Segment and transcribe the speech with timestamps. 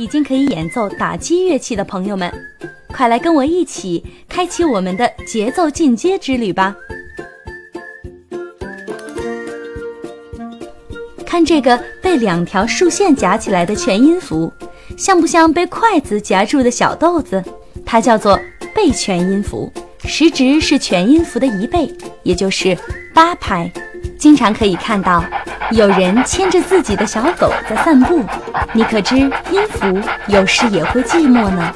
[0.00, 2.32] 已经可以演奏打击乐器的朋友们，
[2.88, 6.74] 快来跟我一起开启我们的节奏进阶之旅吧！
[11.26, 14.50] 看这个被两条竖线夹起来的全音符，
[14.96, 17.44] 像不像被筷子夹住的小豆子？
[17.84, 18.40] 它叫做
[18.74, 19.70] 倍全音符，
[20.04, 22.74] 时值是全音符的一倍，也就是
[23.12, 23.70] 八拍。
[24.20, 25.24] 经常可以看到。
[25.72, 28.24] 有人牵着自己的小狗在散步，
[28.72, 29.32] 你可知音
[29.68, 31.72] 符有时也会寂寞呢？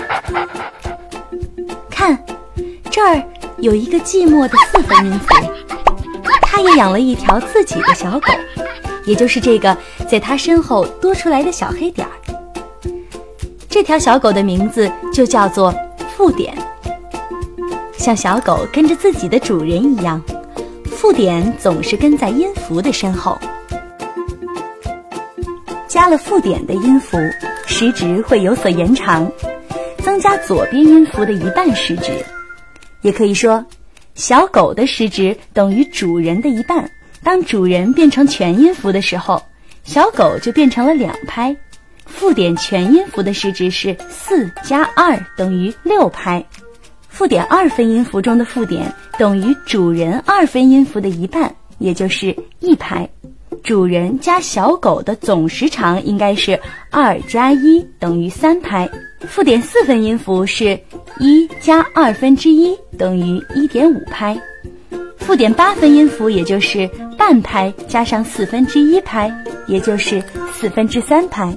[1.89, 2.19] 看，
[2.91, 3.23] 这儿
[3.59, 5.27] 有一个寂寞的四分音符，
[6.43, 8.33] 他也养了一条自己的小狗，
[9.05, 9.77] 也就是这个
[10.09, 12.13] 在他身后多出来的小黑点儿。
[13.69, 15.73] 这条小狗的名字就叫做
[16.17, 16.53] 附点，
[17.97, 20.21] 像小狗跟着自己的主人一样，
[21.05, 23.39] 附点总是跟在音符的身后。
[25.87, 27.19] 加了附点的音符，
[27.67, 29.31] 时值会有所延长，
[29.99, 32.11] 增加左边音符的一半时值。
[33.03, 33.63] 也可以说，
[34.15, 36.91] 小狗的时值等于主人的一半。
[37.23, 39.43] 当主人变成全音符的时候，
[39.83, 41.55] 小狗就变成了两拍。
[42.07, 46.43] 附点全音符的时值是四加二等于六拍。
[47.15, 53.09] 附点二分音符中的附点等于主人二分音符的一半，也就是一拍。
[53.63, 56.59] 主人加小狗的总时长应该是
[56.91, 58.91] 二加一等于三拍。
[59.29, 60.77] 附点四分音符是
[61.21, 64.37] 一加二分之一等于一点五拍。
[65.17, 69.33] 附点八分音符也就是半拍加上四分之一拍，
[69.69, 70.21] 也就是
[70.53, 71.57] 四分之三拍。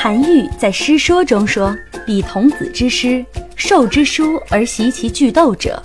[0.00, 3.24] 韩愈在诗说中说：“彼童子之诗，
[3.56, 5.82] 授之书而习其句读者，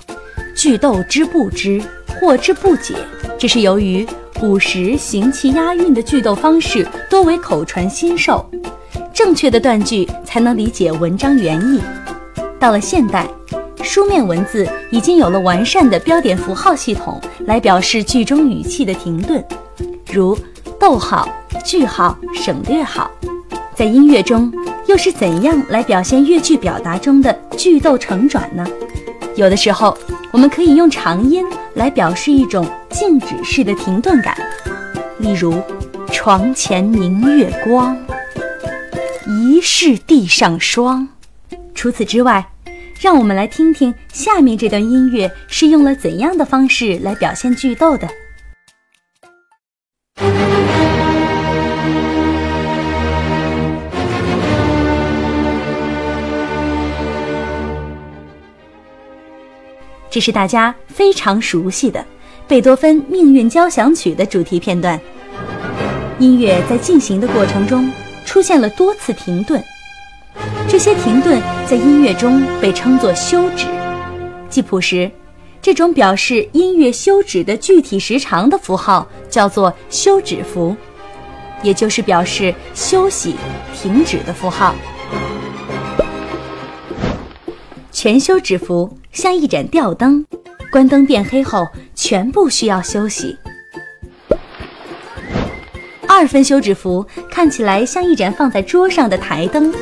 [0.55, 1.81] 句读之不知。”
[2.21, 2.93] 或之不解，
[3.39, 4.07] 这是由于
[4.39, 8.47] 古时行气押韵的句读方式多为口传心授，
[9.11, 11.81] 正确的断句才能理解文章原意。
[12.59, 13.27] 到了现代，
[13.81, 19.43] 书面文字已经有了完善的标点符号系统来表示句中语气的停顿，
[20.13, 20.37] 如
[20.79, 21.27] 逗号、
[21.65, 23.11] 句号、省略号。
[23.75, 24.51] 在音乐中，
[24.87, 28.65] 又是怎样来表现乐剧表达中的句逗承转呢？
[29.35, 29.97] 有的时候，
[30.31, 31.43] 我们可以用长音。
[31.75, 34.37] 来表示一种静止式的停顿感，
[35.17, 35.59] 例如
[36.13, 37.97] “床前明月光，
[39.27, 41.07] 疑是地上霜”。
[41.73, 42.47] 除此之外，
[43.01, 48.07] 让我们来听听下面这段音乐是用了怎样的方式来表现句逗的。
[60.13, 62.05] 这是大家非常熟悉的
[62.47, 65.01] 贝多芬《命运交响曲》的主题片段。
[66.19, 67.91] 音乐在进行的过程中
[68.23, 69.59] 出现了多次停顿，
[70.69, 73.65] 这些停顿在音乐中被称作休止。
[74.51, 75.09] 记谱时，
[75.63, 80.75] 这种表示音乐休止的具体时长的符号叫做休止符，
[81.63, 83.35] 也就是表示休息、
[83.73, 84.75] 停止的符号。
[88.03, 90.25] 全休止符像一盏吊灯，
[90.69, 91.65] 关灯变黑后，
[91.95, 93.37] 全部需要休息。
[96.05, 99.73] 二分休止符看起来像一盏放在桌上的台灯，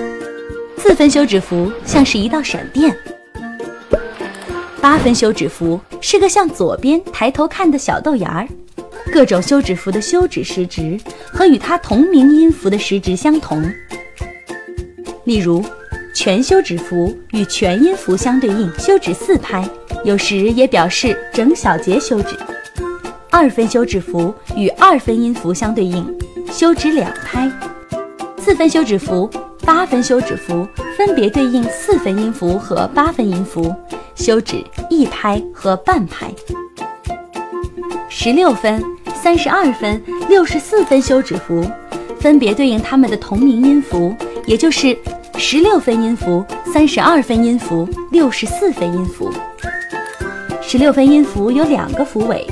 [0.78, 2.96] 四分休止符像是一道闪电，
[4.80, 8.48] 八分休止符是个向左边抬头看的小豆芽儿。
[9.12, 10.96] 各种休止符的休止时值
[11.26, 13.68] 和与它同名音符的时值相同，
[15.24, 15.66] 例如。
[16.14, 19.68] 全休止符与全音符相对应，休止四拍，
[20.04, 22.36] 有时也表示整小节休止。
[23.30, 26.06] 二分休止符与二分音符相对应，
[26.52, 27.50] 休止两拍。
[28.38, 29.30] 四分休止符、
[29.64, 30.68] 八分休止符
[30.98, 33.74] 分别对应四分音符和八分音符，
[34.14, 36.32] 休止一拍和半拍。
[38.10, 38.84] 十六分、
[39.16, 41.66] 三十二分、六十四分休止符
[42.20, 44.14] 分别对应它们的同名音符，
[44.46, 44.96] 也就是。
[45.44, 49.34] 十六分音符、三十二分音符、六十四分音符。
[50.62, 52.46] 十六分音符有两个符尾，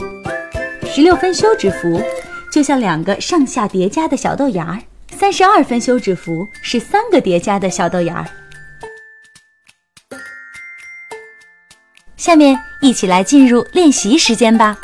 [0.92, 2.02] 十六分休止符
[2.52, 4.82] 就像两个上下叠加的小豆芽儿，
[5.16, 8.26] 三十二分休止符是三个叠加的小豆芽儿。
[12.18, 14.76] 下面一起来进入练习时间吧。